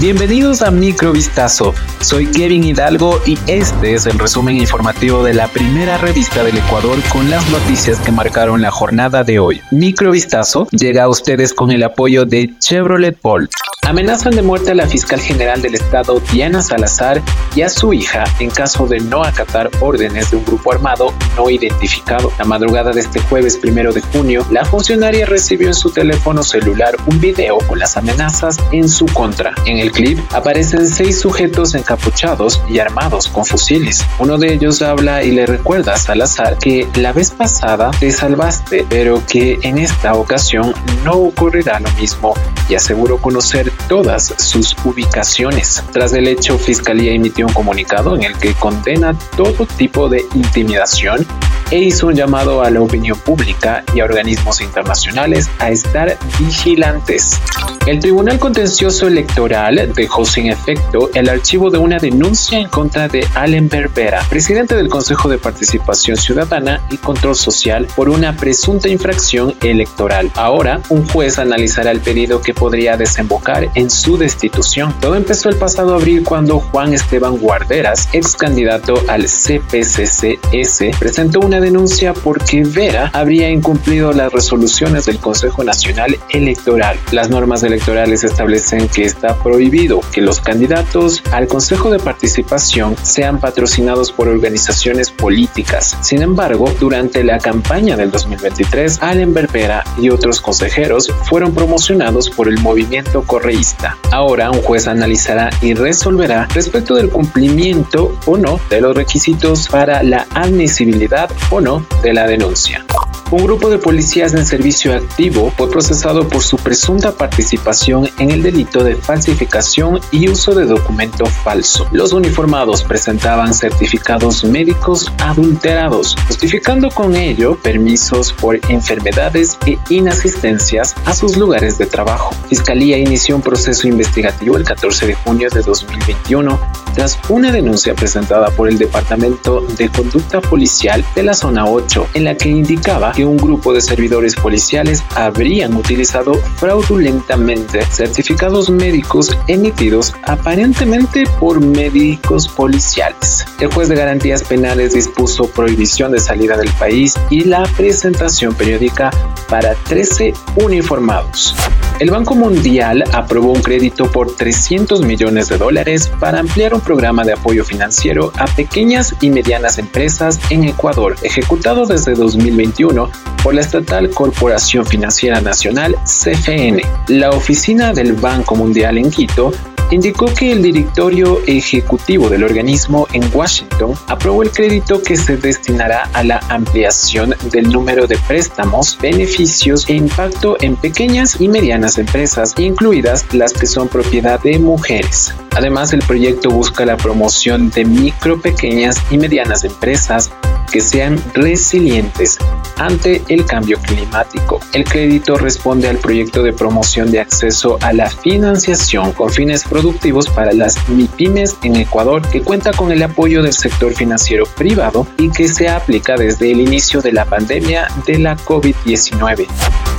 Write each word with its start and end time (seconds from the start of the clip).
Bienvenidos 0.00 0.62
a 0.62 0.70
Microvistazo. 0.70 1.74
Soy 2.00 2.30
Kevin 2.30 2.62
Hidalgo 2.62 3.20
y 3.26 3.36
este 3.48 3.94
es 3.94 4.06
el 4.06 4.16
resumen 4.16 4.56
informativo 4.56 5.24
de 5.24 5.34
la 5.34 5.48
primera 5.48 5.98
revista 5.98 6.44
del 6.44 6.56
Ecuador 6.56 6.96
con 7.12 7.28
las 7.28 7.50
noticias 7.50 7.98
que 7.98 8.12
marcaron 8.12 8.62
la 8.62 8.70
jornada 8.70 9.24
de 9.24 9.40
hoy. 9.40 9.60
Microvistazo 9.72 10.68
llega 10.70 11.02
a 11.02 11.08
ustedes 11.08 11.52
con 11.52 11.72
el 11.72 11.82
apoyo 11.82 12.24
de 12.26 12.56
Chevrolet 12.60 13.20
Bolt. 13.20 13.50
Amenazan 13.88 14.36
de 14.36 14.42
muerte 14.42 14.72
a 14.72 14.74
la 14.74 14.86
fiscal 14.86 15.18
general 15.18 15.62
del 15.62 15.74
estado 15.74 16.20
Diana 16.30 16.60
Salazar 16.60 17.22
y 17.56 17.62
a 17.62 17.70
su 17.70 17.94
hija 17.94 18.24
en 18.38 18.50
caso 18.50 18.86
de 18.86 19.00
no 19.00 19.24
acatar 19.24 19.70
órdenes 19.80 20.30
de 20.30 20.36
un 20.36 20.44
grupo 20.44 20.72
armado 20.72 21.14
no 21.38 21.48
identificado. 21.48 22.30
La 22.38 22.44
madrugada 22.44 22.90
de 22.90 23.00
este 23.00 23.18
jueves 23.18 23.56
primero 23.56 23.94
de 23.94 24.02
junio, 24.02 24.44
la 24.50 24.66
funcionaria 24.66 25.24
recibió 25.24 25.68
en 25.68 25.74
su 25.74 25.90
teléfono 25.90 26.42
celular 26.42 26.96
un 27.06 27.18
video 27.18 27.56
con 27.66 27.78
las 27.78 27.96
amenazas 27.96 28.58
en 28.72 28.90
su 28.90 29.06
contra. 29.06 29.54
En 29.64 29.78
el 29.78 29.90
clip 29.90 30.18
aparecen 30.34 30.86
seis 30.86 31.18
sujetos 31.18 31.74
encapuchados 31.74 32.60
y 32.68 32.80
armados 32.80 33.26
con 33.26 33.46
fusiles. 33.46 34.04
Uno 34.18 34.36
de 34.36 34.52
ellos 34.52 34.82
habla 34.82 35.24
y 35.24 35.30
le 35.30 35.46
recuerda 35.46 35.94
a 35.94 35.96
Salazar 35.96 36.58
que 36.58 36.86
la 36.96 37.14
vez 37.14 37.30
pasada 37.30 37.90
te 37.98 38.10
salvaste, 38.10 38.84
pero 38.90 39.22
que 39.26 39.58
en 39.62 39.78
esta 39.78 40.12
ocasión 40.12 40.74
no 41.04 41.12
ocurrirá 41.12 41.80
lo 41.80 41.90
mismo 41.92 42.34
y 42.68 42.74
aseguró 42.74 43.16
conocer 43.16 43.72
todas 43.88 44.34
sus 44.38 44.76
ubicaciones. 44.84 45.82
Tras 45.92 46.12
el 46.12 46.28
hecho, 46.28 46.58
Fiscalía 46.58 47.12
emitió 47.12 47.46
un 47.46 47.52
comunicado 47.52 48.16
en 48.16 48.24
el 48.24 48.36
que 48.36 48.54
condena 48.54 49.14
todo 49.36 49.66
tipo 49.66 50.08
de 50.08 50.24
intimidación 50.34 51.26
e 51.70 51.78
hizo 51.78 52.06
un 52.06 52.14
llamado 52.14 52.62
a 52.62 52.70
la 52.70 52.80
opinión 52.80 53.18
pública 53.18 53.84
y 53.94 54.00
a 54.00 54.04
organismos 54.04 54.60
internacionales 54.60 55.50
a 55.58 55.70
estar 55.70 56.16
vigilantes. 56.38 57.40
El 57.86 58.00
Tribunal 58.00 58.38
Contencioso 58.38 59.06
Electoral 59.06 59.92
dejó 59.94 60.24
sin 60.24 60.48
efecto 60.48 61.10
el 61.14 61.28
archivo 61.28 61.70
de 61.70 61.78
una 61.78 61.98
denuncia 61.98 62.58
en 62.58 62.68
contra 62.68 63.08
de 63.08 63.26
Allen 63.34 63.68
Berbera, 63.68 64.22
presidente 64.28 64.74
del 64.74 64.88
Consejo 64.88 65.28
de 65.28 65.38
Participación 65.38 66.16
Ciudadana 66.16 66.80
y 66.90 66.98
Control 66.98 67.34
Social, 67.34 67.86
por 67.96 68.08
una 68.08 68.36
presunta 68.36 68.88
infracción 68.88 69.54
electoral. 69.62 70.30
Ahora, 70.34 70.80
un 70.90 71.06
juez 71.08 71.38
analizará 71.38 71.90
el 71.90 72.00
pedido 72.00 72.42
que 72.42 72.54
podría 72.54 72.96
desembocar 72.96 73.70
en 73.74 73.90
su 73.90 74.18
destitución. 74.18 74.94
Todo 75.00 75.14
empezó 75.14 75.48
el 75.48 75.56
pasado 75.56 75.94
abril 75.94 76.24
cuando 76.24 76.60
Juan 76.60 76.92
Esteban 76.92 77.38
Guarderas, 77.38 78.08
ex 78.12 78.36
candidato 78.36 79.02
al 79.08 79.24
CPCCS, 79.24 80.98
presentó 80.98 81.40
una 81.40 81.57
denuncia 81.60 82.14
porque 82.14 82.62
Vera 82.64 83.10
habría 83.12 83.50
incumplido 83.50 84.12
las 84.12 84.32
resoluciones 84.32 85.06
del 85.06 85.18
Consejo 85.18 85.64
Nacional 85.64 86.18
Electoral. 86.30 86.98
Las 87.12 87.30
normas 87.30 87.62
electorales 87.62 88.24
establecen 88.24 88.88
que 88.88 89.04
está 89.04 89.36
prohibido 89.42 90.00
que 90.12 90.20
los 90.20 90.40
candidatos 90.40 91.22
al 91.32 91.48
Consejo 91.48 91.90
de 91.90 91.98
Participación 91.98 92.96
sean 93.02 93.40
patrocinados 93.40 94.12
por 94.12 94.28
organizaciones 94.28 95.10
políticas. 95.10 95.96
Sin 96.02 96.22
embargo, 96.22 96.72
durante 96.78 97.24
la 97.24 97.38
campaña 97.38 97.96
del 97.96 98.10
2023, 98.10 99.02
Allen 99.02 99.34
Berbera 99.34 99.84
y 99.98 100.10
otros 100.10 100.40
consejeros 100.40 101.12
fueron 101.24 101.54
promocionados 101.54 102.30
por 102.30 102.48
el 102.48 102.58
movimiento 102.60 103.22
correísta. 103.22 103.96
Ahora 104.10 104.50
un 104.50 104.62
juez 104.62 104.88
analizará 104.88 105.50
y 105.60 105.74
resolverá 105.74 106.46
respecto 106.54 106.94
del 106.94 107.10
cumplimiento 107.10 108.16
o 108.26 108.36
no 108.36 108.60
de 108.70 108.80
los 108.80 108.96
requisitos 108.96 109.68
para 109.68 110.02
la 110.02 110.26
admisibilidad 110.34 111.30
o 111.50 111.60
no 111.60 111.84
de 112.02 112.12
la 112.12 112.26
denuncia. 112.26 112.84
Un 113.30 113.44
grupo 113.44 113.68
de 113.68 113.76
policías 113.76 114.32
en 114.32 114.46
servicio 114.46 114.94
activo 114.94 115.52
fue 115.54 115.70
procesado 115.70 116.26
por 116.26 116.42
su 116.42 116.56
presunta 116.56 117.12
participación 117.12 118.08
en 118.18 118.30
el 118.30 118.42
delito 118.42 118.82
de 118.82 118.96
falsificación 118.96 120.00
y 120.10 120.30
uso 120.30 120.54
de 120.54 120.64
documento 120.64 121.26
falso. 121.26 121.86
Los 121.92 122.14
uniformados 122.14 122.82
presentaban 122.82 123.52
certificados 123.52 124.44
médicos 124.44 125.12
adulterados, 125.18 126.16
justificando 126.26 126.88
con 126.88 127.14
ello 127.16 127.58
permisos 127.58 128.32
por 128.32 128.58
enfermedades 128.70 129.58
e 129.66 129.76
inasistencias 129.90 130.94
a 131.04 131.14
sus 131.14 131.36
lugares 131.36 131.76
de 131.76 131.84
trabajo. 131.84 132.34
Fiscalía 132.48 132.96
inició 132.96 133.36
un 133.36 133.42
proceso 133.42 133.86
investigativo 133.86 134.56
el 134.56 134.64
14 134.64 135.06
de 135.06 135.14
junio 135.14 135.50
de 135.50 135.60
2021 135.60 136.58
tras 136.98 137.16
una 137.28 137.52
denuncia 137.52 137.94
presentada 137.94 138.50
por 138.50 138.68
el 138.68 138.76
Departamento 138.76 139.60
de 139.60 139.88
Conducta 139.88 140.40
Policial 140.40 141.04
de 141.14 141.22
la 141.22 141.32
Zona 141.32 141.64
8, 141.64 142.08
en 142.14 142.24
la 142.24 142.36
que 142.36 142.48
indicaba 142.48 143.12
que 143.12 143.24
un 143.24 143.36
grupo 143.36 143.72
de 143.72 143.80
servidores 143.80 144.34
policiales 144.34 145.04
habrían 145.14 145.76
utilizado 145.76 146.34
fraudulentamente 146.34 147.82
certificados 147.82 148.68
médicos 148.68 149.38
emitidos 149.46 150.12
aparentemente 150.24 151.22
por 151.38 151.60
médicos 151.60 152.48
policiales. 152.48 153.46
El 153.60 153.72
juez 153.72 153.88
de 153.88 153.94
garantías 153.94 154.42
penales 154.42 154.94
dispuso 154.94 155.48
prohibición 155.52 156.10
de 156.10 156.18
salida 156.18 156.56
del 156.56 156.70
país 156.80 157.14
y 157.30 157.44
la 157.44 157.62
presentación 157.76 158.56
periódica 158.56 159.12
para 159.48 159.76
13 159.84 160.34
uniformados. 160.56 161.54
El 162.00 162.10
Banco 162.10 162.36
Mundial 162.36 163.02
aprobó 163.12 163.52
un 163.52 163.60
crédito 163.60 164.10
por 164.12 164.36
300 164.36 165.02
millones 165.02 165.48
de 165.48 165.58
dólares 165.58 166.08
para 166.20 166.38
ampliar 166.38 166.72
un 166.72 166.80
programa 166.80 167.24
de 167.24 167.32
apoyo 167.32 167.64
financiero 167.64 168.32
a 168.36 168.46
pequeñas 168.46 169.16
y 169.20 169.30
medianas 169.30 169.78
empresas 169.78 170.38
en 170.50 170.62
Ecuador, 170.62 171.16
ejecutado 171.22 171.86
desde 171.86 172.14
2021 172.14 173.10
por 173.42 173.54
la 173.54 173.62
estatal 173.62 174.10
Corporación 174.10 174.86
Financiera 174.86 175.40
Nacional 175.40 175.96
CFN. 176.04 176.82
La 177.08 177.30
oficina 177.30 177.92
del 177.92 178.12
Banco 178.12 178.54
Mundial 178.54 178.96
en 178.96 179.10
Quito 179.10 179.52
indicó 179.90 180.26
que 180.26 180.52
el 180.52 180.62
directorio 180.62 181.40
ejecutivo 181.46 182.28
del 182.28 182.44
organismo 182.44 183.06
en 183.12 183.22
Washington 183.32 183.94
aprobó 184.06 184.42
el 184.42 184.50
crédito 184.50 185.02
que 185.02 185.16
se 185.16 185.36
destinará 185.36 186.04
a 186.12 186.22
la 186.22 186.38
ampliación 186.48 187.34
del 187.50 187.70
número 187.70 188.06
de 188.06 188.18
préstamos, 188.26 188.98
beneficios 189.00 189.88
e 189.88 189.94
impacto 189.94 190.56
en 190.60 190.76
pequeñas 190.76 191.40
y 191.40 191.48
medianas 191.48 191.98
empresas, 191.98 192.54
incluidas 192.58 193.24
las 193.32 193.52
que 193.52 193.66
son 193.66 193.88
propiedad 193.88 194.40
de 194.40 194.58
mujeres. 194.58 195.34
Además, 195.56 195.92
el 195.92 196.00
proyecto 196.00 196.50
busca 196.50 196.84
la 196.84 196.96
promoción 196.96 197.70
de 197.70 197.84
micro, 197.84 198.40
pequeñas 198.40 199.02
y 199.10 199.18
medianas 199.18 199.64
empresas 199.64 200.30
que 200.70 200.80
sean 200.80 201.20
resilientes 201.34 202.38
ante 202.78 203.22
el 203.28 203.44
cambio 203.44 203.78
climático. 203.80 204.60
El 204.72 204.84
crédito 204.84 205.36
responde 205.36 205.88
al 205.88 205.98
proyecto 205.98 206.42
de 206.42 206.52
promoción 206.52 207.10
de 207.10 207.20
acceso 207.20 207.78
a 207.80 207.92
la 207.92 208.10
financiación 208.10 209.12
con 209.12 209.30
fines 209.30 209.64
productivos 209.64 210.28
para 210.28 210.52
las 210.52 210.88
MIPIMES 210.88 211.58
en 211.62 211.76
Ecuador, 211.76 212.22
que 212.28 212.42
cuenta 212.42 212.72
con 212.72 212.92
el 212.92 213.02
apoyo 213.02 213.42
del 213.42 213.52
sector 213.52 213.94
financiero 213.94 214.44
privado 214.56 215.06
y 215.18 215.30
que 215.30 215.48
se 215.48 215.68
aplica 215.68 216.16
desde 216.16 216.50
el 216.50 216.60
inicio 216.60 217.00
de 217.00 217.12
la 217.12 217.24
pandemia 217.24 217.88
de 218.06 218.18
la 218.18 218.36
COVID-19. 218.36 219.46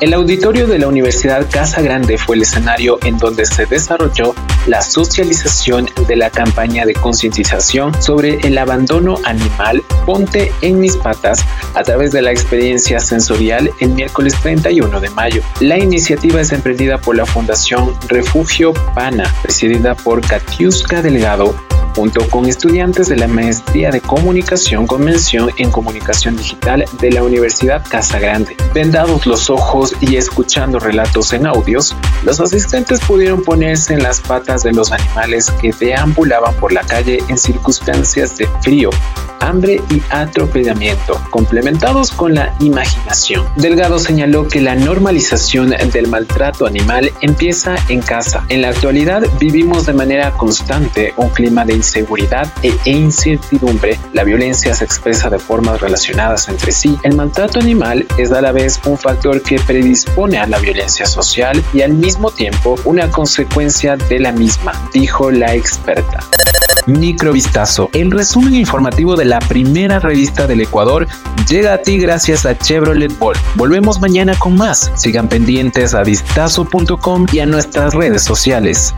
El 0.00 0.12
auditorio 0.12 0.66
de 0.66 0.78
la 0.78 0.88
Universidad 0.88 1.48
Casa 1.50 1.80
Grande 1.80 2.18
fue 2.18 2.36
el 2.36 2.42
escenario 2.42 2.98
en 3.04 3.16
donde 3.16 3.46
se 3.46 3.66
desarrolló 3.66 4.34
la 4.66 4.82
socialización 4.82 5.88
de 6.06 6.16
la 6.16 6.30
campaña 6.30 6.84
de 6.86 6.94
concientización 6.94 8.00
sobre 8.02 8.38
el 8.46 8.58
abandono 8.58 9.16
animal 9.24 9.82
Ponte 10.06 10.52
en 10.60 10.80
mis 10.80 10.96
patas 10.96 11.44
a 11.74 11.82
través 11.82 12.12
de 12.12 12.22
la 12.22 12.30
experiencia 12.30 13.00
sensorial 13.00 13.70
el 13.80 13.90
miércoles 13.90 14.34
31 14.42 15.00
de 15.00 15.10
mayo. 15.10 15.42
La 15.60 15.78
iniciativa 15.78 16.40
es 16.40 16.52
emprendida 16.52 16.98
por 16.98 17.16
la 17.16 17.26
Fundación 17.26 17.94
Refugio 18.08 18.74
Pana, 18.94 19.32
presidida 19.42 19.94
por 19.94 20.20
Katiuska 20.20 21.02
Delgado, 21.02 21.54
junto 21.94 22.28
con 22.28 22.46
estudiantes 22.46 23.08
de 23.08 23.16
la 23.16 23.28
Maestría 23.28 23.90
de 23.90 24.00
Comunicación 24.00 24.86
con 24.86 25.04
mención 25.04 25.50
en 25.58 25.70
Comunicación 25.70 26.36
Digital 26.36 26.84
de 27.00 27.12
la 27.12 27.22
Universidad 27.22 27.84
Casa 27.88 28.18
Grande. 28.18 28.56
Vendados 28.74 29.26
los 29.26 29.50
ojos 29.50 29.94
y 30.00 30.16
escuchando 30.16 30.78
relatos 30.78 31.32
en 31.32 31.46
audios, 31.46 31.94
los 32.24 32.40
asistentes 32.40 33.00
pudieron 33.00 33.42
ponerse 33.42 33.94
en 33.94 34.02
las 34.02 34.20
patas 34.20 34.62
de 34.62 34.72
los 34.72 34.92
animales 34.92 35.50
que 35.60 35.72
deambulaban 35.72 36.54
por 36.54 36.72
la 36.72 36.82
calle 36.82 37.22
en 37.28 37.38
circunstancias 37.38 38.36
de 38.36 38.48
frío, 38.60 38.90
hambre 39.40 39.80
y 39.90 40.02
atropellamiento, 40.10 41.20
complementados 41.30 42.10
con 42.10 42.34
la 42.34 42.54
imaginación. 42.60 43.46
Delgado 43.56 43.98
señaló 43.98 44.48
que 44.48 44.60
la 44.60 44.74
normalización 44.74 45.70
del 45.70 46.08
maltrato 46.08 46.66
animal 46.66 47.12
empieza 47.20 47.76
en 47.88 48.00
casa. 48.00 48.44
En 48.48 48.62
la 48.62 48.70
actualidad 48.70 49.22
vivimos 49.38 49.86
de 49.86 49.92
manera 49.92 50.32
constante 50.32 51.12
un 51.16 51.28
clima 51.28 51.64
de 51.64 51.74
inseguridad 51.84 52.50
e 52.62 52.90
incertidumbre. 52.90 53.98
La 54.14 54.24
violencia 54.24 54.74
se 54.74 54.84
expresa 54.84 55.28
de 55.28 55.38
formas 55.38 55.80
relacionadas 55.80 56.48
entre 56.48 56.72
sí. 56.72 56.98
El 57.02 57.14
maltrato 57.14 57.60
animal 57.60 58.06
es 58.16 58.32
a 58.32 58.40
la 58.40 58.52
vez 58.52 58.80
un 58.86 58.96
factor 58.96 59.42
que 59.42 59.60
predispone 59.60 60.38
a 60.38 60.46
la 60.46 60.58
violencia 60.58 61.04
social 61.04 61.62
y 61.74 61.82
al 61.82 61.92
mismo 61.92 62.30
tiempo 62.30 62.76
una 62.84 63.10
consecuencia 63.10 63.96
de 63.96 64.18
la 64.18 64.32
misma, 64.32 64.72
dijo 64.92 65.30
la 65.30 65.54
experta. 65.54 66.20
Microvistazo, 66.86 67.90
el 67.92 68.10
resumen 68.10 68.54
informativo 68.54 69.16
de 69.16 69.24
la 69.24 69.38
primera 69.38 70.00
revista 70.00 70.46
del 70.46 70.60
Ecuador, 70.60 71.06
llega 71.48 71.74
a 71.74 71.78
ti 71.78 71.98
gracias 71.98 72.44
a 72.44 72.58
Chevrolet 72.58 73.16
Bolt. 73.18 73.38
Volvemos 73.54 74.00
mañana 74.00 74.34
con 74.38 74.56
más. 74.56 74.90
Sigan 74.94 75.28
pendientes 75.28 75.94
a 75.94 76.02
vistazo.com 76.02 77.26
y 77.32 77.40
a 77.40 77.46
nuestras 77.46 77.94
redes 77.94 78.22
sociales. 78.22 78.94